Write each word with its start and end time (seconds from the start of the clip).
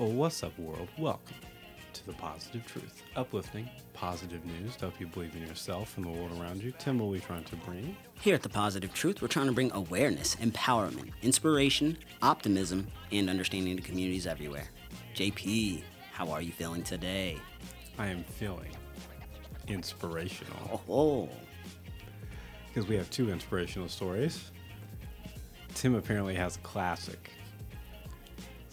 Oh, 0.00 0.06
what's 0.06 0.44
up, 0.44 0.56
world? 0.58 0.88
Welcome 0.96 1.34
to 1.92 2.06
the 2.06 2.12
Positive 2.12 2.64
Truth. 2.66 3.02
Uplifting, 3.16 3.68
positive 3.94 4.44
news 4.44 4.76
to 4.76 4.82
help 4.82 5.00
you 5.00 5.06
believe 5.08 5.34
in 5.34 5.44
yourself 5.44 5.96
and 5.96 6.06
the 6.06 6.10
world 6.10 6.30
around 6.40 6.62
you. 6.62 6.72
Tim, 6.78 6.98
what 7.00 7.06
are 7.06 7.10
we 7.10 7.18
trying 7.18 7.42
to 7.44 7.56
bring? 7.56 7.96
Here 8.20 8.36
at 8.36 8.42
The 8.42 8.48
Positive 8.48 8.94
Truth, 8.94 9.20
we're 9.20 9.26
trying 9.28 9.46
to 9.46 9.52
bring 9.52 9.72
awareness, 9.72 10.36
empowerment, 10.36 11.10
inspiration, 11.22 11.98
optimism, 12.22 12.86
and 13.10 13.28
understanding 13.28 13.76
to 13.76 13.82
communities 13.82 14.26
everywhere. 14.26 14.68
JP, 15.16 15.82
how 16.12 16.30
are 16.30 16.42
you 16.42 16.52
feeling 16.52 16.84
today? 16.84 17.36
I 17.98 18.06
am 18.06 18.22
feeling 18.22 18.70
inspirational 19.66 20.80
Oh, 20.88 21.28
because 22.68 22.88
we 22.88 22.94
have 22.96 23.10
two 23.10 23.32
inspirational 23.32 23.88
stories. 23.88 24.52
Tim 25.74 25.96
apparently 25.96 26.36
has 26.36 26.54
a 26.56 26.60
classic. 26.60 27.30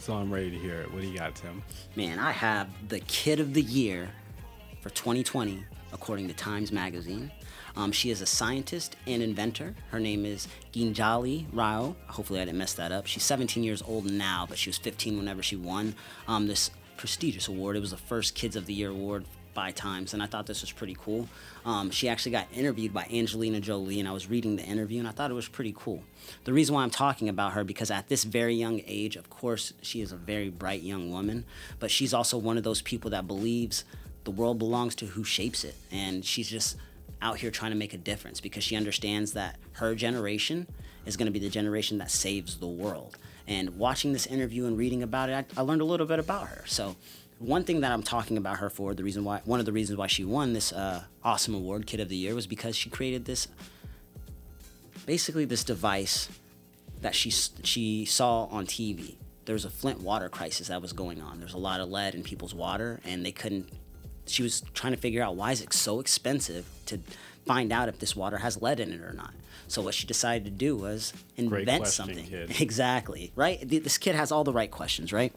So 0.05 0.13
I'm 0.13 0.31
ready 0.31 0.51
to 0.51 0.59
hear 0.59 0.81
it. 0.81 0.93
What 0.93 1.01
do 1.01 1.07
you 1.07 1.17
got, 1.17 1.33
Tim? 1.33 1.63
man, 1.95 2.19
I 2.19 2.29
have 2.29 2.69
the 2.89 3.00
kid 3.00 3.39
of 3.39 3.55
the 3.55 3.61
year 3.63 4.07
for 4.79 4.91
2020, 4.91 5.63
according 5.93 6.27
to 6.27 6.33
Times 6.36 6.71
Magazine. 6.71 7.32
Um, 7.75 7.91
she 7.91 8.11
is 8.11 8.21
a 8.21 8.27
scientist 8.27 8.97
and 9.07 9.23
inventor. 9.23 9.73
Her 9.89 9.99
name 9.99 10.23
is 10.23 10.47
Gitanjali 10.71 11.47
Rao. 11.51 11.96
Hopefully, 12.05 12.39
I 12.39 12.46
didn't 12.46 12.60
mess 12.60 12.75
that 12.75 12.91
up. 12.91 13.07
She's 13.07 13.23
17 13.23 13.63
years 13.63 13.82
old 13.82 14.05
now, 14.05 14.46
but 14.47 14.60
she 14.60 14.69
was 14.69 14.77
15 14.77 15.18
whenever 15.18 15.41
she 15.41 15.55
won 15.55 15.96
um, 16.27 16.46
this 16.46 16.69
prestigious 16.97 17.47
award. 17.47 17.75
It 17.75 17.79
was 17.79 17.89
the 17.89 17.97
first 17.97 18.35
Kids 18.35 18.55
of 18.55 18.68
the 18.68 18.75
Year 18.75 18.91
award 18.91 19.25
by 19.55 19.71
Times, 19.71 20.14
and 20.14 20.21
I 20.21 20.27
thought 20.27 20.45
this 20.45 20.61
was 20.61 20.71
pretty 20.71 20.95
cool. 21.00 21.27
Um, 21.65 21.89
she 21.89 22.07
actually 22.07 22.33
got 22.33 22.46
interviewed 22.54 22.93
by 22.93 23.07
Angelina 23.11 23.59
Jolie, 23.59 24.00
and 24.00 24.07
I 24.07 24.11
was 24.11 24.29
reading 24.29 24.55
the 24.55 24.63
interview, 24.63 25.00
and 25.00 25.07
I 25.07 25.11
thought 25.11 25.32
it 25.32 25.33
was 25.33 25.47
pretty 25.47 25.73
cool. 25.75 26.04
The 26.43 26.54
reason 26.54 26.75
why 26.75 26.83
I'm 26.83 26.91
talking 26.91 27.27
about 27.27 27.54
her 27.54 27.63
because 27.63 27.89
at 27.89 28.07
this 28.07 28.23
very 28.23 28.54
young 28.54 28.82
age, 28.86 29.15
of 29.15 29.32
course, 29.32 29.73
she 29.82 30.01
is 30.01 30.11
a 30.11 30.15
very 30.15 30.49
bright 30.49 30.83
young 30.83 31.10
woman, 31.10 31.46
but 31.79 31.89
she's 31.89 32.13
also 32.13 32.38
one 32.38 32.58
of 32.58 32.63
those 32.63 32.83
people 32.83 33.09
that 33.09 33.25
believes 33.25 33.83
the 34.25 34.31
world 34.31 34.59
belongs 34.59 34.93
to 34.95 35.07
who 35.07 35.23
shapes 35.23 35.63
it, 35.63 35.75
and 35.91 36.23
she's 36.23 36.47
just 36.47 36.77
out 37.21 37.37
here 37.37 37.49
trying 37.49 37.71
to 37.71 37.77
make 37.77 37.93
a 37.93 37.97
difference 37.97 38.39
because 38.39 38.63
she 38.63 38.75
understands 38.75 39.33
that 39.33 39.58
her 39.73 39.95
generation 39.95 40.67
is 41.05 41.17
going 41.17 41.25
to 41.27 41.31
be 41.31 41.39
the 41.39 41.49
generation 41.49 41.97
that 41.97 42.11
saves 42.11 42.58
the 42.58 42.67
world. 42.67 43.17
And 43.47 43.77
watching 43.77 44.11
this 44.13 44.25
interview 44.25 44.65
and 44.65 44.77
reading 44.77 45.03
about 45.03 45.30
it, 45.30 45.45
I, 45.55 45.61
I 45.61 45.63
learned 45.63 45.81
a 45.81 45.85
little 45.85 46.08
bit 46.08 46.19
about 46.19 46.47
her. 46.47 46.63
So 46.65 46.95
one 47.39 47.64
thing 47.64 47.81
that 47.81 47.91
I'm 47.91 48.03
talking 48.03 48.38
about 48.38 48.58
her 48.58 48.69
for, 48.69 48.94
the 48.94 49.03
reason 49.03 49.23
why, 49.23 49.41
one 49.45 49.59
of 49.59 49.66
the 49.66 49.73
reasons 49.73 49.97
why 49.97 50.08
she 50.08 50.23
won 50.23 50.53
this 50.53 50.72
uh, 50.72 51.03
awesome 51.23 51.53
award, 51.55 51.86
Kid 51.86 52.00
of 52.00 52.09
the 52.09 52.16
Year, 52.16 52.33
was 52.33 52.47
because 52.47 52.75
she 52.75 52.89
created 52.89 53.25
this, 53.25 53.47
basically 55.05 55.45
this 55.45 55.64
device 55.64 56.30
that 57.02 57.14
she 57.14 57.30
she 57.30 58.05
saw 58.05 58.45
on 58.45 58.66
TV. 58.66 59.16
There 59.45 59.53
was 59.53 59.66
a 59.66 59.69
Flint 59.69 60.02
water 60.02 60.30
crisis 60.30 60.69
that 60.69 60.81
was 60.81 60.94
going 60.94 61.22
on. 61.22 61.38
There 61.38 61.45
was 61.45 61.53
a 61.53 61.59
lot 61.59 61.80
of 61.80 61.89
lead 61.89 62.16
in 62.16 62.23
people's 62.23 62.55
water, 62.55 63.00
and 63.05 63.25
they 63.25 63.31
couldn't. 63.31 63.70
She 64.27 64.42
was 64.42 64.61
trying 64.73 64.94
to 64.94 64.99
figure 64.99 65.22
out 65.22 65.36
why 65.36 65.52
is 65.52 65.61
it 65.61 65.72
so 65.73 65.99
expensive 65.99 66.66
to 66.88 66.99
find 67.45 67.72
out 67.72 67.89
if 67.89 67.99
this 67.99 68.16
water 68.16 68.38
has 68.38 68.61
lead 68.61 68.80
in 68.80 68.92
it 68.92 69.02
or 69.02 69.14
not. 69.14 69.33
So 69.67 69.81
what 69.81 69.94
she 69.94 70.08
decided 70.08 70.45
to 70.45 70.52
do 70.52 70.75
was 70.75 71.14
invent 71.38 71.67
question, 71.67 72.05
something. 72.05 72.25
kid. 72.25 72.55
Exactly 72.61 73.31
right. 73.36 73.59
This 73.67 73.97
kid 73.97 74.16
has 74.16 74.31
all 74.31 74.44
the 74.44 74.53
right 74.53 74.70
questions, 74.70 75.11
right? 75.14 75.33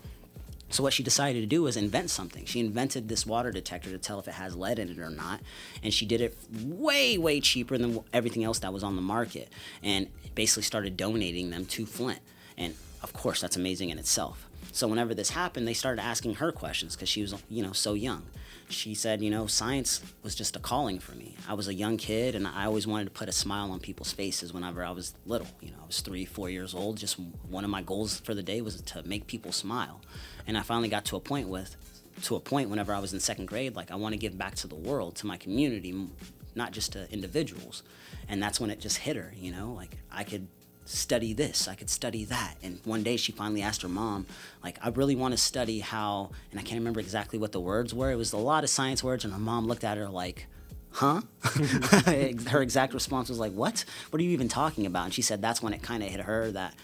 So 0.71 0.83
what 0.83 0.93
she 0.93 1.03
decided 1.03 1.41
to 1.41 1.47
do 1.47 1.63
was 1.63 1.77
invent 1.77 2.11
something. 2.11 2.45
She 2.45 2.61
invented 2.61 3.09
this 3.09 3.25
water 3.27 3.51
detector 3.51 3.91
to 3.91 3.99
tell 3.99 4.19
if 4.19 4.29
it 4.29 4.35
has 4.35 4.55
lead 4.55 4.79
in 4.79 4.91
it 4.91 4.99
or 4.99 5.11
not, 5.11 5.41
and 5.83 5.93
she 5.93 6.05
did 6.05 6.21
it 6.21 6.37
way 6.53 7.17
way 7.19 7.41
cheaper 7.41 7.79
than 7.79 8.01
everything 8.13 8.45
else 8.45 8.59
that 8.61 8.73
was 8.73 8.83
on 8.83 8.97
the 8.97 9.03
market, 9.03 9.51
and 9.83 10.09
basically 10.35 10.63
started 10.63 10.97
donating 10.97 11.51
them 11.51 11.65
to 11.67 11.87
Flint. 11.87 12.21
And 12.57 12.75
of 13.03 13.13
course, 13.13 13.41
that's 13.41 13.57
amazing 13.57 13.91
in 13.91 13.99
itself. 13.99 14.48
So 14.73 14.87
whenever 14.87 15.15
this 15.15 15.31
happened, 15.31 15.67
they 15.67 15.75
started 15.75 16.03
asking 16.03 16.35
her 16.37 16.53
questions 16.53 16.95
because 16.95 17.09
she 17.09 17.23
was, 17.23 17.35
you 17.49 17.63
know, 17.63 17.73
so 17.73 17.95
young. 17.95 18.25
She 18.69 18.95
said, 18.95 19.23
you 19.23 19.31
know, 19.31 19.47
science 19.47 20.03
was 20.23 20.35
just 20.35 20.55
a 20.55 20.59
calling 20.59 20.99
for 20.99 21.13
me. 21.13 21.37
I 21.49 21.55
was 21.55 21.69
a 21.69 21.75
young 21.75 21.97
kid, 21.97 22.35
and 22.35 22.47
I 22.47 22.67
always 22.67 22.87
wanted 22.87 23.05
to 23.05 23.11
put 23.11 23.29
a 23.29 23.33
smile 23.33 23.71
on 23.71 23.81
people's 23.81 24.13
faces 24.13 24.53
whenever 24.53 24.85
I 24.85 24.91
was 24.91 25.15
little. 25.25 25.47
You 25.61 25.71
know, 25.71 25.79
I 25.83 25.87
was 25.87 26.01
three, 26.01 26.27
four 26.27 26.51
years 26.51 26.75
old. 26.75 26.99
Just 26.99 27.19
one 27.49 27.65
of 27.65 27.71
my 27.71 27.83
goals 27.83 28.21
for 28.21 28.35
the 28.35 28.43
day 28.43 28.61
was 28.61 28.81
to 28.81 29.03
make 29.05 29.27
people 29.27 29.53
smile. 29.53 30.03
And 30.47 30.59
I 30.59 30.63
finally 30.63 30.89
got 30.89 31.07
to 31.07 31.17
a 31.17 31.21
point 31.21 31.49
with, 31.49 31.77
to 32.25 32.37
a 32.37 32.41
point 32.41 32.69
whenever 32.69 32.93
I 32.93 32.99
was 32.99 33.15
in 33.15 33.21
second 33.21 33.47
grade, 33.47 33.75
like 33.75 33.91
I 33.91 33.97
want 33.97 34.13
to 34.13 34.19
give 34.19 34.37
back 34.37 34.55
to 34.57 34.67
the 34.67 34.75
world, 34.75 35.17
to 35.17 35.27
my 35.27 35.39
community, 35.39 36.09
not 36.55 36.73
just 36.73 36.93
to 36.93 37.11
individuals. 37.11 37.83
And 38.29 38.43
that's 38.43 38.61
when 38.61 38.71
it 38.71 38.81
just 38.81 38.99
hit 38.99 39.17
her, 39.17 39.33
you 39.35 39.51
know, 39.51 39.73
like 39.73 39.97
I 40.13 40.25
could 40.25 40.47
study 40.89 41.35
this, 41.35 41.69
I 41.69 41.75
could 41.75 41.91
study 41.91 42.25
that. 42.27 42.55
And 42.63 42.81
one 42.85 43.03
day 43.03 43.17
she 43.17 43.31
finally 43.33 43.63
asked 43.63 43.83
her 43.83 43.89
mom, 43.89 44.27
like, 44.65 44.79
I 44.83 44.89
really 44.89 45.15
want 45.15 45.33
to 45.33 45.39
study 45.39 45.81
how, 45.81 46.31
and 46.51 46.59
I 46.59 46.63
can't 46.63 46.81
remember 46.81 47.01
exactly 47.01 47.39
what 47.39 47.53
the 47.53 47.61
words 47.61 47.93
were. 47.93 48.11
It 48.11 48.17
was 48.17 48.33
a 48.33 48.39
lot 48.39 48.65
of 48.65 48.71
science 48.71 49.05
words, 49.05 49.25
and 49.25 49.33
her 49.33 49.39
mom 49.39 49.67
looked 49.67 49.85
at 49.85 49.99
her 49.99 50.09
like, 50.09 50.47
huh? 50.93 51.21
her 51.43 52.63
exact 52.63 52.95
response 52.95 53.29
was 53.29 53.39
like, 53.39 53.53
what? 53.53 53.85
What 54.11 54.21
are 54.21 54.25
you 54.25 54.31
even 54.31 54.49
talking 54.49 54.87
about? 54.87 55.05
And 55.05 55.15
she 55.15 55.23
said 55.23 55.43
that's 55.43 55.63
when 55.63 55.75
it 55.75 55.83
kind 55.83 56.03
of 56.03 56.09
hit 56.09 56.21
her 56.21 56.51
that 56.53 56.75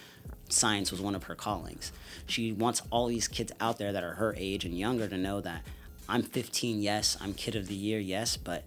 science 0.51 0.91
was 0.91 1.01
one 1.01 1.15
of 1.15 1.25
her 1.25 1.35
callings. 1.35 1.91
She 2.27 2.53
wants 2.53 2.83
all 2.91 3.07
these 3.07 3.27
kids 3.27 3.53
out 3.61 3.79
there 3.79 3.93
that 3.93 4.05
are 4.05 4.15
her 4.15 4.35
age 4.37 4.65
and 4.65 4.79
younger 4.79 5.09
to 5.09 5.17
know 5.17 5.41
that 5.41 5.63
I'm 6.09 6.23
15, 6.23 6.83
yes, 6.83 7.17
I'm 7.21 7.33
kid 7.33 7.57
of 7.57 7.69
the 7.69 7.75
year, 7.75 7.99
yes, 7.99 8.37
but 8.37 8.65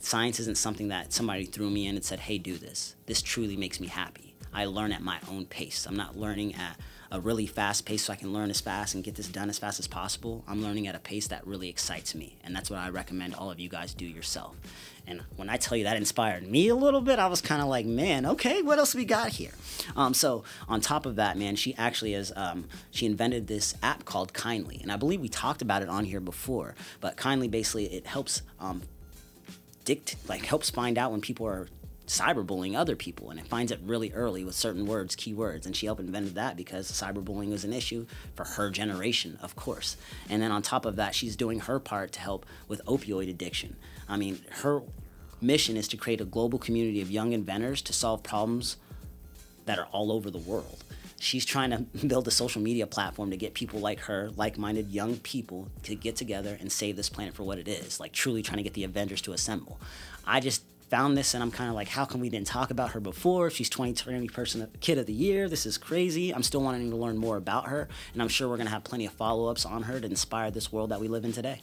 science 0.00 0.40
isn't 0.40 0.58
something 0.58 0.88
that 0.88 1.12
somebody 1.12 1.44
threw 1.44 1.70
me 1.70 1.86
in 1.86 1.94
and 1.94 2.04
said, 2.04 2.18
hey, 2.18 2.38
do 2.38 2.58
this. 2.58 2.96
This 3.06 3.22
truly 3.22 3.56
makes 3.56 3.78
me 3.78 3.86
happy. 3.86 4.31
I 4.52 4.66
learn 4.66 4.92
at 4.92 5.02
my 5.02 5.18
own 5.30 5.46
pace. 5.46 5.86
I'm 5.86 5.96
not 5.96 6.16
learning 6.16 6.54
at 6.54 6.78
a 7.10 7.20
really 7.20 7.46
fast 7.46 7.84
pace 7.84 8.04
so 8.04 8.12
I 8.12 8.16
can 8.16 8.32
learn 8.32 8.48
as 8.48 8.60
fast 8.60 8.94
and 8.94 9.04
get 9.04 9.16
this 9.16 9.28
done 9.28 9.50
as 9.50 9.58
fast 9.58 9.78
as 9.78 9.86
possible. 9.86 10.42
I'm 10.48 10.62
learning 10.62 10.86
at 10.86 10.94
a 10.94 10.98
pace 10.98 11.26
that 11.28 11.46
really 11.46 11.68
excites 11.68 12.14
me. 12.14 12.36
And 12.42 12.56
that's 12.56 12.70
what 12.70 12.78
I 12.78 12.88
recommend 12.88 13.34
all 13.34 13.50
of 13.50 13.60
you 13.60 13.68
guys 13.68 13.92
do 13.92 14.06
yourself. 14.06 14.56
And 15.06 15.20
when 15.36 15.50
I 15.50 15.58
tell 15.58 15.76
you 15.76 15.84
that 15.84 15.96
inspired 15.96 16.48
me 16.48 16.68
a 16.68 16.74
little 16.74 17.02
bit, 17.02 17.18
I 17.18 17.26
was 17.26 17.42
kind 17.42 17.60
of 17.60 17.68
like, 17.68 17.84
man, 17.84 18.24
okay, 18.24 18.62
what 18.62 18.78
else 18.78 18.94
we 18.94 19.04
got 19.04 19.28
here? 19.28 19.50
Um, 19.94 20.14
so 20.14 20.44
on 20.68 20.80
top 20.80 21.04
of 21.04 21.16
that, 21.16 21.36
man, 21.36 21.56
she 21.56 21.74
actually 21.76 22.14
is, 22.14 22.32
um, 22.34 22.66
she 22.90 23.04
invented 23.04 23.46
this 23.46 23.74
app 23.82 24.06
called 24.06 24.32
Kindly. 24.32 24.78
And 24.80 24.90
I 24.90 24.96
believe 24.96 25.20
we 25.20 25.28
talked 25.28 25.60
about 25.60 25.82
it 25.82 25.88
on 25.88 26.06
here 26.06 26.20
before. 26.20 26.74
But 27.00 27.16
Kindly 27.16 27.48
basically, 27.48 27.86
it 27.86 28.06
helps 28.06 28.40
um, 28.58 28.82
dict 29.84 30.16
like 30.28 30.44
helps 30.44 30.70
find 30.70 30.96
out 30.96 31.10
when 31.10 31.20
people 31.20 31.46
are 31.46 31.68
cyberbullying 32.06 32.76
other 32.76 32.96
people 32.96 33.30
and 33.30 33.38
it 33.38 33.46
finds 33.46 33.70
it 33.70 33.78
really 33.84 34.12
early 34.12 34.44
with 34.44 34.54
certain 34.54 34.86
words 34.86 35.14
keywords 35.14 35.66
and 35.66 35.76
she 35.76 35.86
helped 35.86 36.00
invent 36.00 36.34
that 36.34 36.56
because 36.56 36.90
cyberbullying 36.90 37.50
was 37.50 37.64
an 37.64 37.72
issue 37.72 38.04
for 38.34 38.44
her 38.44 38.70
generation 38.70 39.38
of 39.40 39.54
course 39.54 39.96
and 40.28 40.42
then 40.42 40.50
on 40.50 40.60
top 40.60 40.84
of 40.84 40.96
that 40.96 41.14
she's 41.14 41.36
doing 41.36 41.60
her 41.60 41.78
part 41.78 42.10
to 42.12 42.20
help 42.20 42.44
with 42.66 42.84
opioid 42.86 43.30
addiction 43.30 43.76
i 44.08 44.16
mean 44.16 44.40
her 44.50 44.82
mission 45.42 45.76
is 45.76 45.88
to 45.88 45.96
create 45.96 46.20
a 46.20 46.24
global 46.24 46.58
community 46.58 47.02
of 47.02 47.10
young 47.10 47.32
inventors 47.32 47.82
to 47.82 47.92
solve 47.92 48.22
problems 48.22 48.76
that 49.66 49.78
are 49.78 49.86
all 49.86 50.12
over 50.12 50.30
the 50.30 50.38
world. 50.38 50.84
She's 51.20 51.44
trying 51.44 51.70
to 51.70 51.78
build 52.06 52.26
a 52.28 52.30
social 52.30 52.62
media 52.62 52.86
platform 52.86 53.30
to 53.30 53.36
get 53.36 53.54
people 53.54 53.80
like 53.80 54.00
her, 54.00 54.30
like 54.36 54.58
minded 54.58 54.90
young 54.90 55.16
people, 55.18 55.68
to 55.84 55.94
get 55.94 56.16
together 56.16 56.56
and 56.60 56.70
save 56.70 56.96
this 56.96 57.08
planet 57.08 57.34
for 57.34 57.42
what 57.42 57.58
it 57.58 57.68
is. 57.68 58.00
Like, 58.00 58.12
truly 58.12 58.42
trying 58.42 58.58
to 58.58 58.62
get 58.62 58.74
the 58.74 58.84
Avengers 58.84 59.22
to 59.22 59.32
assemble. 59.32 59.80
I 60.26 60.40
just 60.40 60.64
found 60.92 61.16
this 61.16 61.32
and 61.32 61.42
I'm 61.42 61.50
kind 61.50 61.70
of 61.70 61.74
like, 61.74 61.88
how 61.88 62.04
come 62.04 62.20
we 62.20 62.28
didn't 62.28 62.48
talk 62.48 62.70
about 62.70 62.90
her 62.90 63.00
before? 63.00 63.48
She's 63.48 63.70
2020 63.70 64.28
person 64.28 64.68
kid 64.80 64.98
of 64.98 65.06
the 65.06 65.12
year. 65.14 65.48
This 65.48 65.64
is 65.64 65.78
crazy. 65.78 66.34
I'm 66.34 66.42
still 66.42 66.60
wanting 66.60 66.90
to 66.90 66.96
learn 66.96 67.16
more 67.16 67.38
about 67.38 67.68
her, 67.68 67.88
and 68.12 68.20
I'm 68.20 68.28
sure 68.28 68.46
we're 68.46 68.58
gonna 68.58 68.68
have 68.68 68.84
plenty 68.84 69.06
of 69.06 69.12
follow 69.14 69.48
ups 69.48 69.64
on 69.64 69.84
her 69.84 69.98
to 69.98 70.06
inspire 70.06 70.50
this 70.50 70.70
world 70.70 70.90
that 70.90 71.00
we 71.00 71.08
live 71.08 71.24
in 71.24 71.32
today. 71.32 71.62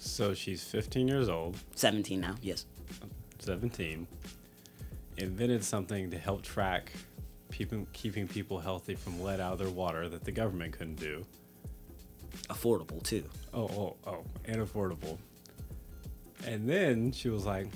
So 0.00 0.34
she's 0.34 0.64
15 0.64 1.06
years 1.06 1.28
old, 1.28 1.58
17 1.76 2.20
now, 2.20 2.34
yes. 2.42 2.66
17, 3.38 4.08
invented 5.18 5.62
something 5.62 6.10
to 6.10 6.18
help 6.18 6.42
track 6.42 6.90
people, 7.50 7.86
keeping 7.92 8.26
people 8.26 8.58
healthy 8.58 8.96
from 8.96 9.22
lead 9.22 9.38
out 9.38 9.52
of 9.52 9.58
their 9.60 9.70
water 9.70 10.08
that 10.08 10.24
the 10.24 10.32
government 10.32 10.76
couldn't 10.76 10.98
do. 10.98 11.24
Affordable 12.48 13.00
too. 13.04 13.22
Oh, 13.54 13.68
oh, 13.68 13.96
oh, 14.08 14.24
and 14.44 14.60
affordable. 14.60 15.18
And 16.46 16.68
then 16.68 17.12
she 17.12 17.28
was 17.28 17.46
like, 17.46 17.68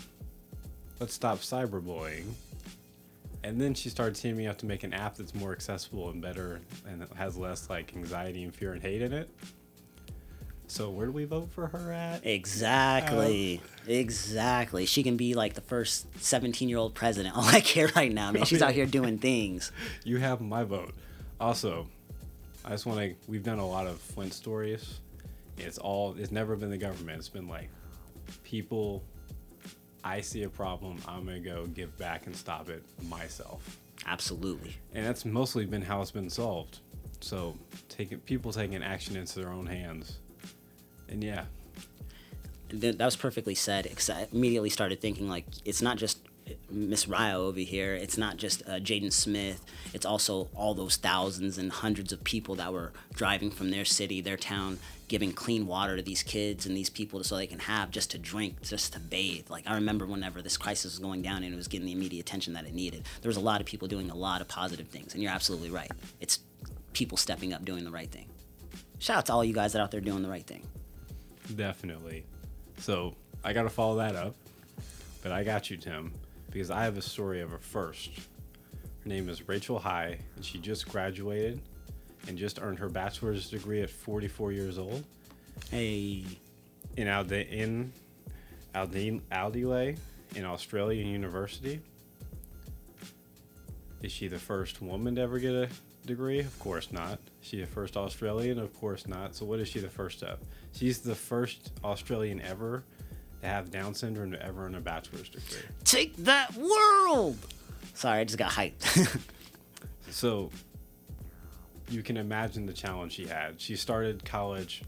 let's 1.04 1.12
stop 1.12 1.40
cyberbullying. 1.40 2.24
And 3.42 3.60
then 3.60 3.74
she 3.74 3.90
started 3.90 4.16
teaming 4.16 4.46
up 4.46 4.56
to 4.56 4.66
make 4.66 4.84
an 4.84 4.94
app 4.94 5.16
that's 5.16 5.34
more 5.34 5.52
accessible 5.52 6.08
and 6.08 6.22
better 6.22 6.62
and 6.88 7.06
has 7.14 7.36
less 7.36 7.68
like 7.68 7.94
anxiety 7.94 8.42
and 8.42 8.54
fear 8.54 8.72
and 8.72 8.80
hate 8.80 9.02
in 9.02 9.12
it. 9.12 9.28
So 10.66 10.88
where 10.88 11.04
do 11.04 11.12
we 11.12 11.26
vote 11.26 11.50
for 11.50 11.66
her 11.66 11.92
at? 11.92 12.24
Exactly. 12.24 13.60
Oh. 13.62 13.82
exactly. 13.86 14.86
She 14.86 15.02
can 15.02 15.18
be 15.18 15.34
like 15.34 15.52
the 15.52 15.60
first 15.60 16.06
17 16.24 16.70
year 16.70 16.78
old 16.78 16.94
president. 16.94 17.36
All 17.36 17.44
I 17.44 17.60
care 17.60 17.90
right 17.94 18.10
now, 18.10 18.32
man. 18.32 18.46
She's 18.46 18.62
out 18.62 18.72
here 18.72 18.86
doing 18.86 19.18
things. 19.18 19.72
You 20.04 20.16
have 20.16 20.40
my 20.40 20.64
vote. 20.64 20.94
Also, 21.38 21.86
I 22.64 22.70
just 22.70 22.86
want 22.86 22.98
to. 23.00 23.14
We've 23.28 23.42
done 23.42 23.58
a 23.58 23.68
lot 23.68 23.86
of 23.86 24.00
Flint 24.00 24.32
stories. 24.32 25.00
It's 25.58 25.76
all. 25.76 26.14
It's 26.18 26.32
never 26.32 26.56
been 26.56 26.70
the 26.70 26.78
government. 26.78 27.18
It's 27.18 27.28
been 27.28 27.46
like 27.46 27.68
people. 28.42 29.04
I 30.04 30.20
see 30.20 30.42
a 30.42 30.48
problem. 30.50 30.98
I'm 31.08 31.24
gonna 31.24 31.40
go 31.40 31.66
give 31.66 31.96
back 31.96 32.26
and 32.26 32.36
stop 32.36 32.68
it 32.68 32.84
myself. 33.08 33.80
Absolutely. 34.06 34.76
And 34.92 35.04
that's 35.04 35.24
mostly 35.24 35.64
been 35.64 35.80
how 35.82 36.02
it's 36.02 36.10
been 36.10 36.28
solved. 36.28 36.80
So 37.20 37.56
taking 37.88 38.18
people 38.20 38.52
taking 38.52 38.82
action 38.82 39.16
into 39.16 39.40
their 39.40 39.48
own 39.48 39.64
hands, 39.66 40.18
and 41.08 41.24
yeah, 41.24 41.46
that 42.68 42.98
was 42.98 43.16
perfectly 43.16 43.54
said. 43.54 43.90
'cause 43.96 44.10
I 44.10 44.28
immediately 44.30 44.68
started 44.68 45.00
thinking 45.00 45.26
like 45.28 45.46
it's 45.64 45.80
not 45.80 45.96
just 45.96 46.18
Miss 46.70 47.08
Rao 47.08 47.40
over 47.40 47.60
here. 47.60 47.94
It's 47.94 48.18
not 48.18 48.36
just 48.36 48.62
uh, 48.68 48.72
Jaden 48.72 49.12
Smith. 49.12 49.64
It's 49.92 50.04
also 50.04 50.48
all 50.54 50.74
those 50.74 50.96
thousands 50.96 51.56
and 51.58 51.70
hundreds 51.70 52.12
of 52.12 52.22
people 52.24 52.54
that 52.56 52.72
were 52.72 52.92
driving 53.14 53.50
from 53.50 53.70
their 53.70 53.84
city, 53.84 54.20
their 54.20 54.36
town, 54.36 54.78
giving 55.08 55.32
clean 55.32 55.66
water 55.66 55.96
to 55.96 56.02
these 56.02 56.22
kids 56.22 56.66
and 56.66 56.76
these 56.76 56.90
people 56.90 57.22
so 57.24 57.36
they 57.36 57.46
can 57.46 57.60
have 57.60 57.90
just 57.90 58.10
to 58.10 58.18
drink, 58.18 58.62
just 58.62 58.92
to 58.92 59.00
bathe. 59.00 59.48
Like 59.48 59.64
I 59.66 59.74
remember 59.74 60.06
whenever 60.06 60.42
this 60.42 60.56
crisis 60.56 60.92
was 60.92 60.98
going 60.98 61.22
down 61.22 61.42
and 61.42 61.52
it 61.52 61.56
was 61.56 61.68
getting 61.68 61.86
the 61.86 61.92
immediate 61.92 62.20
attention 62.20 62.52
that 62.54 62.66
it 62.66 62.74
needed. 62.74 63.04
There 63.22 63.28
was 63.28 63.36
a 63.36 63.40
lot 63.40 63.60
of 63.60 63.66
people 63.66 63.88
doing 63.88 64.10
a 64.10 64.14
lot 64.16 64.40
of 64.40 64.48
positive 64.48 64.88
things, 64.88 65.14
and 65.14 65.22
you're 65.22 65.32
absolutely 65.32 65.70
right. 65.70 65.90
It's 66.20 66.40
people 66.92 67.16
stepping 67.16 67.52
up 67.52 67.64
doing 67.64 67.84
the 67.84 67.90
right 67.90 68.10
thing. 68.10 68.26
Shout 68.98 69.18
out 69.18 69.26
to 69.26 69.32
all 69.32 69.44
you 69.44 69.54
guys 69.54 69.72
that 69.72 69.82
out 69.82 69.90
there 69.90 70.00
doing 70.00 70.22
the 70.22 70.28
right 70.28 70.46
thing. 70.46 70.62
definitely. 71.56 72.24
So 72.78 73.14
I 73.44 73.52
got 73.52 73.62
to 73.64 73.70
follow 73.70 73.96
that 73.96 74.16
up, 74.16 74.34
but 75.22 75.30
I 75.32 75.44
got 75.44 75.70
you, 75.70 75.76
Tim, 75.76 76.12
because 76.54 76.70
I 76.70 76.84
have 76.84 76.96
a 76.96 77.02
story 77.02 77.40
of 77.40 77.52
a 77.52 77.58
first. 77.58 78.10
Her 79.02 79.08
name 79.08 79.28
is 79.28 79.48
Rachel 79.48 79.76
High, 79.76 80.18
and 80.36 80.44
she 80.44 80.58
just 80.58 80.88
graduated 80.88 81.60
and 82.28 82.38
just 82.38 82.62
earned 82.62 82.78
her 82.78 82.88
bachelor's 82.88 83.50
degree 83.50 83.82
at 83.82 83.90
44 83.90 84.52
years 84.52 84.78
old. 84.78 85.02
Hey, 85.72 86.24
in 86.96 87.08
Alde 87.08 87.50
in 87.50 87.92
Alde 88.72 89.20
Aldile 89.32 89.98
in 90.36 90.44
Australian 90.44 91.08
University. 91.08 91.80
Is 94.00 94.12
she 94.12 94.28
the 94.28 94.38
first 94.38 94.80
woman 94.80 95.16
to 95.16 95.22
ever 95.22 95.40
get 95.40 95.54
a 95.54 95.68
degree? 96.06 96.38
Of 96.38 96.56
course 96.60 96.92
not. 96.92 97.18
She 97.40 97.60
the 97.60 97.66
first 97.66 97.96
Australian? 97.96 98.60
Of 98.60 98.72
course 98.74 99.08
not. 99.08 99.34
So 99.34 99.44
what 99.44 99.58
is 99.58 99.66
she 99.66 99.80
the 99.80 99.88
first 99.88 100.22
of? 100.22 100.38
She's 100.72 101.00
the 101.00 101.16
first 101.16 101.72
Australian 101.82 102.40
ever 102.42 102.84
to 103.44 103.50
have 103.50 103.70
Down 103.70 103.94
syndrome 103.94 104.32
to 104.32 104.42
ever 104.42 104.64
earn 104.64 104.74
a 104.74 104.80
bachelor's 104.80 105.28
degree. 105.28 105.58
take 105.84 106.16
that 106.16 106.54
world! 106.56 107.36
Sorry, 107.92 108.20
I 108.20 108.24
just 108.24 108.38
got 108.38 108.50
hyped. 108.50 109.20
So 110.10 110.50
you 111.90 112.04
can 112.04 112.16
imagine 112.16 112.66
the 112.66 112.72
challenge 112.72 113.14
she 113.14 113.26
had. 113.26 113.60
She 113.60 113.74
started 113.74 114.24
college 114.24 114.84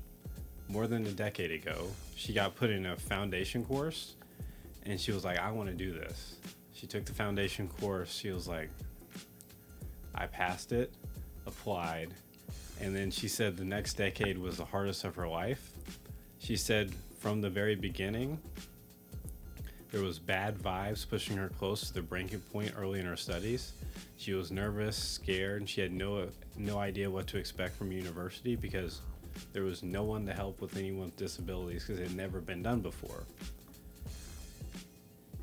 more 0.69 0.87
than 0.87 1.05
a 1.05 1.11
decade 1.11 1.51
ago. 1.51 1.89
She 2.15 2.33
got 2.33 2.55
put 2.55 2.71
in 2.71 2.87
a 2.87 2.95
foundation 2.97 3.65
course 3.65 4.15
and 4.85 5.01
she 5.01 5.11
was 5.11 5.25
like, 5.25 5.41
I 5.41 5.51
want 5.51 5.69
to 5.69 5.75
do 5.75 5.93
this. 5.93 6.37
She 6.75 6.87
took 6.87 7.05
the 7.07 7.13
foundation 7.13 7.67
course. 7.67 8.15
She 8.15 8.31
was 8.31 8.47
like, 8.47 8.71
I 10.15 10.27
passed 10.27 10.71
it, 10.71 10.93
applied, 11.45 12.11
and 12.81 12.95
then 12.95 13.11
she 13.11 13.27
said 13.27 13.57
the 13.57 13.65
next 13.65 13.95
decade 13.95 14.39
was 14.39 14.59
the 14.59 14.65
hardest 14.65 15.05
of 15.05 15.17
her 15.17 15.27
life. 15.27 15.73
She 16.39 16.57
said 16.57 16.93
from 17.27 17.41
the 17.41 17.51
very 17.51 17.75
beginning, 17.75 18.39
there 19.91 20.01
was 20.01 20.17
bad 20.17 20.57
vibes 20.57 21.05
pushing 21.11 21.37
her 21.37 21.49
close 21.59 21.89
to 21.89 21.93
the 21.93 22.01
breaking 22.01 22.39
point 22.53 22.73
early 22.79 23.01
in 23.01 23.07
her 23.07 23.17
studies. 23.17 23.73
She 24.17 24.33
was 24.33 24.53
nervous, 24.53 24.97
scared, 24.97 25.63
and 25.63 25.69
she 25.69 25.81
had 25.81 25.91
no 25.91 26.29
no 26.57 26.79
idea 26.79 27.11
what 27.11 27.27
to 27.27 27.37
expect 27.37 27.75
from 27.75 27.91
university 27.91 28.55
because 28.55 29.01
there 29.53 29.65
was 29.65 29.83
no 29.83 30.05
one 30.05 30.25
to 30.27 30.33
help 30.33 30.61
with 30.61 30.77
anyone 30.77 31.07
with 31.07 31.17
disabilities 31.17 31.83
because 31.83 31.99
it 31.99 32.07
had 32.07 32.17
never 32.17 32.41
been 32.41 32.63
done 32.63 32.79
before. 32.79 33.25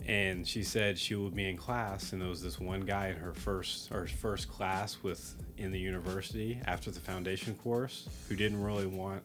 And 0.08 0.48
she 0.48 0.64
said 0.64 0.98
she 0.98 1.16
would 1.16 1.36
be 1.36 1.50
in 1.50 1.58
class, 1.58 2.14
and 2.14 2.22
there 2.22 2.30
was 2.30 2.42
this 2.42 2.62
one 2.62 2.80
guy 2.80 3.08
in 3.10 3.18
her 3.18 3.34
first 3.34 3.92
or 3.92 4.08
first 4.08 4.48
class 4.48 5.04
with 5.04 5.36
in 5.58 5.70
the 5.74 5.80
university 5.80 6.62
after 6.66 6.92
the 6.92 7.02
foundation 7.02 7.56
course 7.56 8.08
who 8.30 8.38
didn't 8.38 8.64
really 8.64 8.88
want 8.88 9.22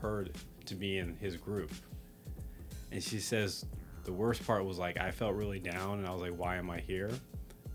her 0.00 0.26
to 0.64 0.74
be 0.74 0.96
in 0.96 1.14
his 1.20 1.36
group. 1.36 1.70
And 2.90 3.02
she 3.02 3.18
says 3.18 3.66
the 4.04 4.12
worst 4.12 4.46
part 4.46 4.64
was 4.64 4.78
like 4.78 4.98
I 4.98 5.10
felt 5.10 5.34
really 5.34 5.58
down, 5.58 5.98
and 5.98 6.06
I 6.06 6.12
was 6.12 6.22
like, 6.22 6.36
why 6.36 6.56
am 6.56 6.70
I 6.70 6.80
here? 6.80 7.10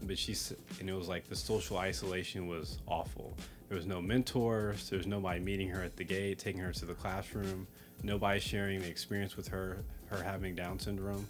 But 0.01 0.17
she 0.17 0.35
and 0.79 0.89
it 0.89 0.93
was 0.93 1.07
like 1.07 1.27
the 1.27 1.35
social 1.35 1.77
isolation 1.77 2.47
was 2.47 2.79
awful. 2.87 3.37
There 3.69 3.77
was 3.77 3.85
no 3.85 4.01
mentors. 4.01 4.89
There 4.89 4.97
was 4.97 5.07
nobody 5.07 5.39
meeting 5.39 5.69
her 5.69 5.81
at 5.81 5.95
the 5.95 6.03
gate, 6.03 6.39
taking 6.39 6.61
her 6.61 6.73
to 6.73 6.85
the 6.85 6.93
classroom. 6.93 7.67
Nobody 8.03 8.39
sharing 8.39 8.81
the 8.81 8.87
experience 8.87 9.37
with 9.37 9.47
her, 9.47 9.83
her 10.07 10.21
having 10.21 10.55
Down 10.55 10.77
syndrome. 10.77 11.27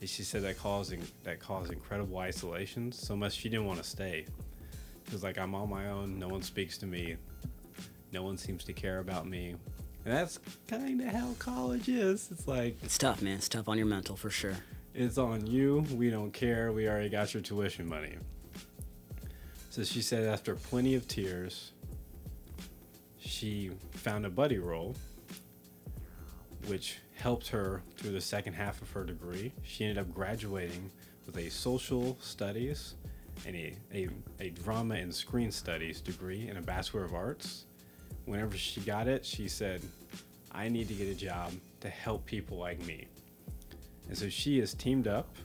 And 0.00 0.08
she 0.08 0.22
said 0.22 0.42
that 0.42 0.58
caused 0.58 0.94
that 1.24 1.40
caused 1.40 1.72
incredible 1.72 2.18
isolation. 2.18 2.92
So 2.92 3.16
much 3.16 3.34
she 3.34 3.48
didn't 3.48 3.66
want 3.66 3.82
to 3.82 3.88
stay. 3.88 4.26
She 5.06 5.12
was 5.12 5.22
like, 5.22 5.38
I'm 5.38 5.54
on 5.54 5.68
my 5.68 5.88
own. 5.88 6.18
No 6.18 6.28
one 6.28 6.42
speaks 6.42 6.78
to 6.78 6.86
me. 6.86 7.16
No 8.12 8.22
one 8.22 8.36
seems 8.36 8.64
to 8.64 8.72
care 8.72 9.00
about 9.00 9.26
me. 9.26 9.56
And 10.04 10.14
that's 10.14 10.38
kind 10.68 11.00
of 11.00 11.08
how 11.08 11.34
college 11.38 11.88
is. 11.88 12.28
It's 12.30 12.48
like 12.48 12.76
it's 12.82 12.98
tough, 12.98 13.22
man. 13.22 13.36
It's 13.36 13.48
tough 13.48 13.68
on 13.68 13.78
your 13.78 13.86
mental 13.86 14.16
for 14.16 14.30
sure. 14.30 14.56
it's 14.94 15.16
on 15.18 15.46
you. 15.46 15.84
We 15.94 16.10
don't 16.10 16.32
care. 16.32 16.72
We 16.72 16.88
already 16.88 17.08
got 17.08 17.32
your 17.34 17.42
tuition 17.42 17.88
money. 17.88 18.16
So 19.70 19.84
she 19.84 20.02
said 20.02 20.24
after 20.24 20.54
plenty 20.56 20.94
of 20.96 21.06
tears, 21.08 21.72
she 23.18 23.70
found 23.92 24.26
a 24.26 24.30
buddy 24.30 24.58
role, 24.58 24.94
which 26.66 26.98
helped 27.14 27.48
her 27.48 27.82
through 27.96 28.10
the 28.12 28.20
second 28.20 28.54
half 28.54 28.82
of 28.82 28.90
her 28.90 29.04
degree. 29.04 29.52
She 29.62 29.84
ended 29.84 29.98
up 29.98 30.12
graduating 30.12 30.90
with 31.24 31.36
a 31.38 31.48
social 31.48 32.18
studies 32.20 32.96
and 33.46 33.54
a, 33.56 33.74
a, 33.94 34.08
a 34.40 34.50
drama 34.50 34.96
and 34.96 35.14
screen 35.14 35.50
studies 35.52 36.00
degree 36.00 36.48
and 36.48 36.58
a 36.58 36.62
Bachelor 36.62 37.04
of 37.04 37.14
Arts. 37.14 37.66
Whenever 38.32 38.56
she 38.56 38.80
got 38.80 39.08
it, 39.08 39.26
she 39.26 39.46
said, 39.46 39.82
I 40.52 40.70
need 40.70 40.88
to 40.88 40.94
get 40.94 41.06
a 41.06 41.14
job 41.14 41.52
to 41.80 41.90
help 41.90 42.24
people 42.24 42.56
like 42.56 42.82
me. 42.86 43.04
And 44.08 44.16
so 44.16 44.30
she 44.30 44.58
has 44.60 44.72
teamed 44.72 45.06
up 45.06 45.36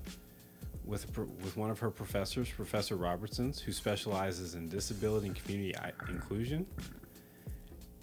with 0.86 1.06
with 1.18 1.58
one 1.58 1.70
of 1.70 1.80
her 1.80 1.92
professors, 1.92 2.50
Professor 2.50 2.96
Robertson's, 2.96 3.60
who 3.60 3.74
specializes 3.74 4.56
in 4.56 4.70
disability 4.70 5.28
and 5.28 5.36
community 5.36 5.76
inclusion. 6.08 6.66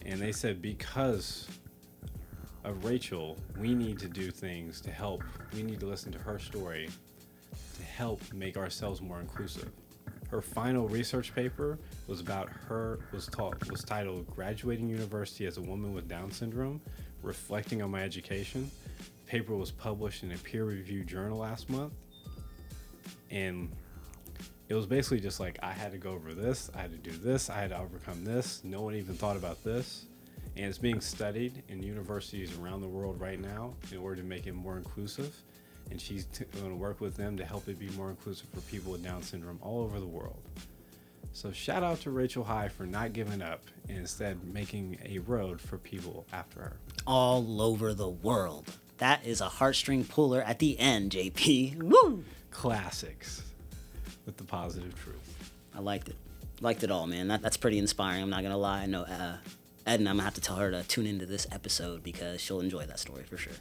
And 0.05 0.21
they 0.21 0.33
said 0.33 0.61
because 0.61 1.49
of 2.63 2.85
Rachel, 2.85 3.39
we 3.59 3.75
need 3.75 3.99
to 4.01 4.09
do 4.09 4.31
things 4.31 4.83
to 4.83 4.91
help. 4.91 5.25
We 5.55 5.63
need 5.63 5.81
to 5.81 5.87
listen 5.87 6.13
to 6.13 6.19
her 6.19 6.39
story 6.39 6.91
to 7.79 7.83
help 7.83 8.21
make 8.35 8.59
ourselves 8.59 9.01
more 9.01 9.23
inclusive. 9.23 9.71
Her 10.35 10.43
final 10.43 10.89
research 10.89 11.33
paper 11.33 11.79
was 12.09 12.19
about 12.19 12.49
her 12.49 12.99
was 13.13 13.29
taught 13.29 13.71
was 13.71 13.85
titled 13.85 14.29
"Graduating 14.35 14.89
University 14.89 15.47
as 15.47 15.59
a 15.59 15.63
Woman 15.63 15.95
with 15.95 16.09
Down 16.09 16.33
Syndrome: 16.33 16.81
Reflecting 17.23 17.83
on 17.83 17.93
My 17.93 18.03
Education." 18.03 18.69
The 18.99 19.31
paper 19.31 19.55
was 19.55 19.71
published 19.71 20.25
in 20.25 20.33
a 20.33 20.37
peer-reviewed 20.39 21.07
journal 21.07 21.39
last 21.39 21.71
month, 21.71 21.93
and 23.31 23.71
it 24.69 24.75
was 24.75 24.87
basically 24.87 25.21
just 25.21 25.39
like 25.39 25.57
I 25.63 25.71
had 25.71 25.93
to 25.93 25.99
go 25.99 26.11
over 26.11 26.35
this, 26.35 26.69
I 26.75 26.79
had 26.79 26.91
to 26.91 26.99
do 26.99 27.17
this, 27.17 27.49
I 27.49 27.61
had 27.61 27.71
to 27.71 27.79
overcome 27.79 28.25
this. 28.25 28.65
No 28.65 28.83
one 28.83 28.97
even 28.97 29.15
thought 29.15 29.37
about 29.37 29.63
this, 29.63 30.07
and 30.57 30.67
it's 30.67 30.79
being 30.79 31.01
studied 31.01 31.63
in 31.69 31.81
universities 31.81 32.59
around 32.59 32.81
the 32.81 32.89
world 32.89 33.21
right 33.21 33.39
now 33.39 33.77
in 33.93 33.99
order 33.99 34.17
to 34.17 34.27
make 34.27 34.49
it 34.49 34.55
more 34.55 34.79
inclusive. 34.79 35.33
And 35.95 36.01
she's 36.01 36.25
t- 36.25 36.45
going 36.57 36.71
to 36.71 36.75
work 36.75 37.01
with 37.01 37.17
them 37.17 37.37
to 37.37 37.45
help 37.45 37.69
it 37.69 37.79
be 37.79 37.89
more 37.91 38.11
inclusive 38.11 38.49
for 38.53 38.61
people 38.63 38.91
with 38.91 39.05
Down 39.05 39.23
syndrome 39.23 39.61
all 39.63 39.81
over 39.81 40.01
the 40.01 40.07
world. 40.07 40.43
So 41.31 41.53
shout 41.53 41.85
out 41.85 42.01
to 42.01 42.11
Rachel 42.11 42.43
High 42.43 42.67
for 42.67 42.85
not 42.85 43.13
giving 43.13 43.41
up 43.41 43.61
and 43.89 43.99
instead 43.99 44.43
making 44.53 44.99
a 45.05 45.21
road 45.21 45.61
for 45.61 45.79
people 45.79 46.27
after 46.33 46.59
her. 46.59 46.77
All 47.07 47.63
over 47.63 47.95
the 47.95 48.09
world. 48.09 48.73
That 48.99 49.25
is 49.25 49.41
a 49.41 49.47
heartstring 49.47 50.09
puller 50.09 50.43
at 50.43 50.59
the 50.59 50.77
end, 50.81 51.13
JP. 51.13 51.85
Woo! 51.85 52.25
Classics 52.51 53.45
with 54.27 54.37
the 54.37 54.43
positive 54.43 55.01
truth. 55.01 55.53
I 55.77 55.79
liked 55.79 56.09
it. 56.09 56.17
Liked 56.61 56.83
it 56.83 56.91
all, 56.91 57.07
man. 57.07 57.29
That, 57.29 57.41
that's 57.41 57.57
pretty 57.57 57.79
inspiring. 57.79 58.21
I'm 58.21 58.31
not 58.31 58.43
gonna 58.43 58.59
lie. 58.59 58.81
I 58.81 58.87
know 58.87 59.03
uh, 59.03 59.37
Edna. 59.87 60.11
I'm 60.11 60.17
gonna 60.17 60.25
have 60.25 60.35
to 60.35 60.41
tell 60.41 60.57
her 60.57 60.73
to 60.73 60.83
tune 60.83 61.07
into 61.07 61.25
this 61.27 61.47
episode 61.53 62.03
because 62.03 62.41
she'll 62.41 62.61
enjoy 62.61 62.85
that 62.87 62.99
story 62.99 63.23
for 63.23 63.37
sure. 63.37 63.53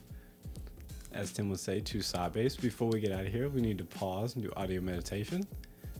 As 1.13 1.31
Tim 1.31 1.49
would 1.49 1.59
say, 1.59 1.79
to 1.79 1.99
Sabes. 1.99 2.59
Before 2.59 2.89
we 2.89 2.99
get 2.99 3.11
out 3.11 3.25
of 3.25 3.31
here, 3.31 3.47
we 3.47 3.61
need 3.61 3.77
to 3.77 3.83
pause 3.83 4.35
and 4.35 4.43
do 4.43 4.51
audio 4.57 4.81
meditation. 4.81 5.45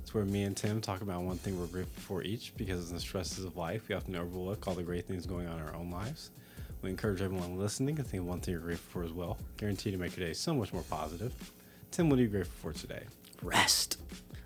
It's 0.01 0.13
where 0.13 0.25
me 0.25 0.43
and 0.43 0.57
Tim 0.57 0.81
talk 0.81 1.01
about 1.01 1.21
one 1.21 1.37
thing 1.37 1.59
we're 1.59 1.67
grateful 1.67 2.01
for 2.01 2.23
each 2.23 2.53
because 2.57 2.89
in 2.89 2.95
the 2.95 2.99
stresses 2.99 3.45
of 3.45 3.55
life, 3.55 3.87
we 3.87 3.95
often 3.95 4.15
overlook 4.15 4.67
all 4.67 4.73
the 4.73 4.81
great 4.81 5.07
things 5.07 5.27
going 5.27 5.47
on 5.47 5.59
in 5.59 5.65
our 5.67 5.75
own 5.75 5.91
lives. 5.91 6.31
We 6.81 6.89
encourage 6.89 7.21
everyone 7.21 7.59
listening 7.59 7.95
to 7.97 8.03
think 8.03 8.21
of 8.21 8.27
one 8.27 8.39
thing 8.39 8.53
you're 8.53 8.61
grateful 8.61 9.01
for 9.01 9.05
as 9.05 9.13
well. 9.13 9.37
guaranteed 9.57 9.93
to 9.93 9.99
make 9.99 10.17
your 10.17 10.27
day 10.27 10.33
so 10.33 10.53
much 10.53 10.73
more 10.73 10.83
positive. 10.89 11.31
Tim, 11.91 12.09
what 12.09 12.17
are 12.17 12.23
you 12.23 12.27
grateful 12.27 12.73
for 12.73 12.77
today? 12.77 13.03
Rest. 13.43 13.99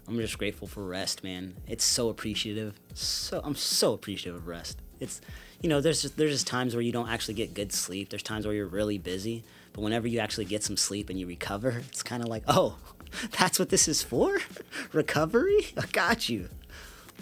I'm 0.05 0.17
just 0.17 0.38
grateful 0.38 0.67
for 0.67 0.83
rest, 0.83 1.24
man. 1.24 1.55
It's 1.67 1.86
so 1.86 2.09
appreciative. 2.09 2.79
So 2.93 3.39
I'm 3.43 3.55
so 3.55 3.93
appreciative 3.93 4.36
of 4.36 4.47
rest. 4.47 4.81
It's 5.00 5.21
you 5.62 5.69
know, 5.69 5.81
there's 5.81 6.01
just, 6.01 6.17
there's 6.17 6.31
just 6.31 6.47
times 6.47 6.75
where 6.75 6.81
you 6.81 6.91
don't 6.91 7.09
actually 7.09 7.33
get 7.33 7.53
good 7.53 7.71
sleep. 7.71 8.09
There's 8.09 8.24
times 8.24 8.45
where 8.45 8.53
you're 8.53 8.67
really 8.67 8.97
busy, 8.97 9.43
but 9.77 9.84
whenever 9.84 10.07
you 10.07 10.17
actually 10.17 10.46
get 10.46 10.63
some 10.63 10.75
sleep 10.75 11.07
and 11.07 11.19
you 11.19 11.27
recover, 11.27 11.84
it's 11.88 12.01
kind 12.01 12.24
of 12.24 12.29
like, 12.29 12.41
oh, 12.48 12.77
that's 13.38 13.60
what 13.60 13.69
this 13.69 13.88
is 13.88 14.01
for, 14.01 14.39
recovery. 14.91 15.67
I 15.77 15.86
got 15.91 16.27
you. 16.27 16.50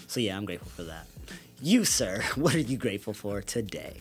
So 0.07 0.21
yeah, 0.21 0.37
I'm 0.37 0.45
grateful 0.45 0.69
for 0.69 0.83
that. 0.83 1.05
You, 1.61 1.83
sir, 1.83 2.23
what 2.35 2.55
are 2.55 2.59
you 2.59 2.77
grateful 2.77 3.11
for 3.11 3.41
today? 3.41 3.97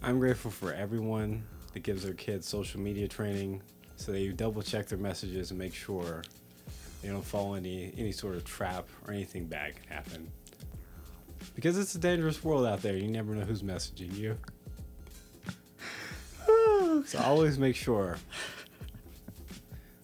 I'm 0.00 0.20
grateful 0.20 0.52
for 0.52 0.72
everyone 0.72 1.42
that 1.72 1.82
gives 1.82 2.04
their 2.04 2.14
kids 2.14 2.46
social 2.46 2.78
media 2.78 3.08
training 3.08 3.60
so 3.96 4.12
they 4.12 4.28
double 4.28 4.62
check 4.62 4.86
their 4.86 4.98
messages 4.98 5.50
and 5.50 5.58
make 5.58 5.74
sure 5.74 6.22
they 7.02 7.08
don't 7.08 7.24
fall 7.24 7.56
any 7.56 7.92
any 7.98 8.12
sort 8.12 8.36
of 8.36 8.44
trap 8.44 8.86
or 9.08 9.12
anything 9.12 9.46
bad 9.46 9.74
can 9.74 9.92
happen. 9.92 10.30
Because 11.56 11.76
it's 11.76 11.96
a 11.96 11.98
dangerous 11.98 12.44
world 12.44 12.64
out 12.64 12.80
there. 12.80 12.96
You 12.96 13.08
never 13.08 13.34
know 13.34 13.44
who's 13.44 13.62
messaging 13.62 14.16
you. 14.16 14.38
So 17.04 17.18
always 17.20 17.58
make 17.58 17.76
sure 17.76 18.16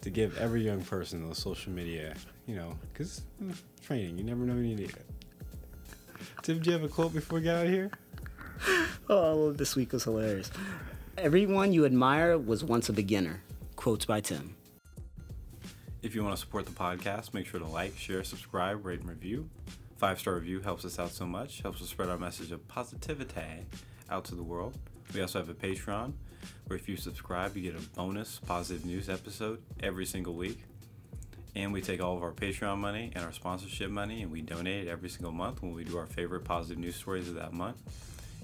to 0.00 0.10
give 0.10 0.36
every 0.38 0.62
young 0.62 0.82
person 0.82 1.26
those 1.26 1.38
social 1.38 1.72
media, 1.72 2.14
you 2.46 2.56
know, 2.56 2.76
because 2.92 3.22
hmm, 3.38 3.52
training, 3.82 4.18
you 4.18 4.24
never 4.24 4.44
know 4.44 4.54
when 4.54 4.64
you 4.64 4.76
need 4.76 4.90
it. 4.90 5.06
Tim, 6.42 6.60
do 6.60 6.70
you 6.70 6.76
have 6.76 6.84
a 6.84 6.88
quote 6.88 7.12
before 7.12 7.38
we 7.38 7.44
get 7.44 7.56
out 7.56 7.66
of 7.66 7.72
here? 7.72 7.90
Oh, 9.10 9.52
this 9.52 9.74
week 9.76 9.92
was 9.92 10.04
hilarious. 10.04 10.50
Everyone 11.16 11.72
you 11.72 11.86
admire 11.86 12.36
was 12.36 12.62
once 12.62 12.88
a 12.88 12.92
beginner. 12.92 13.42
Quotes 13.76 14.04
by 14.04 14.20
Tim. 14.20 14.54
If 16.02 16.14
you 16.14 16.22
want 16.22 16.36
to 16.36 16.40
support 16.40 16.66
the 16.66 16.72
podcast, 16.72 17.34
make 17.34 17.46
sure 17.46 17.58
to 17.58 17.66
like, 17.66 17.96
share, 17.96 18.22
subscribe, 18.22 18.84
rate, 18.84 19.00
and 19.00 19.08
review. 19.08 19.48
Five 19.96 20.20
star 20.20 20.34
review 20.34 20.60
helps 20.60 20.84
us 20.84 20.98
out 20.98 21.10
so 21.10 21.26
much, 21.26 21.62
helps 21.62 21.82
us 21.82 21.88
spread 21.88 22.08
our 22.08 22.18
message 22.18 22.52
of 22.52 22.66
positivity 22.68 23.66
out 24.10 24.24
to 24.26 24.34
the 24.34 24.42
world. 24.42 24.76
We 25.14 25.22
also 25.22 25.38
have 25.38 25.48
a 25.48 25.54
Patreon 25.54 26.12
where 26.66 26.78
if 26.78 26.88
you 26.88 26.96
subscribe, 26.96 27.56
you 27.56 27.62
get 27.62 27.80
a 27.80 27.84
bonus 27.96 28.40
positive 28.46 28.84
news 28.84 29.08
episode 29.08 29.62
every 29.80 30.06
single 30.06 30.34
week. 30.34 30.64
And 31.54 31.72
we 31.72 31.80
take 31.80 32.02
all 32.02 32.16
of 32.16 32.22
our 32.22 32.32
Patreon 32.32 32.78
money 32.78 33.10
and 33.14 33.24
our 33.24 33.32
sponsorship 33.32 33.90
money 33.90 34.22
and 34.22 34.30
we 34.30 34.42
donate 34.42 34.86
it 34.86 34.90
every 34.90 35.08
single 35.08 35.32
month 35.32 35.62
when 35.62 35.72
we 35.72 35.84
do 35.84 35.96
our 35.96 36.06
favorite 36.06 36.44
positive 36.44 36.78
news 36.78 36.96
stories 36.96 37.28
of 37.28 37.34
that 37.34 37.52
month. 37.52 37.76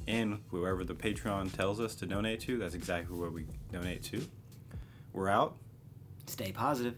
And 0.07 0.41
whoever 0.51 0.85
the 0.85 0.95
Patreon 0.95 1.53
tells 1.55 1.81
us 1.81 1.95
to 1.97 2.07
donate 2.07 2.41
to, 2.41 2.59
that's 2.59 2.75
exactly 2.75 3.17
where 3.17 3.31
we 3.31 3.47
donate 3.73 4.03
to. 4.05 4.27
We're 5.13 5.29
out. 5.29 5.57
Stay 6.27 6.53
positive. 6.53 6.97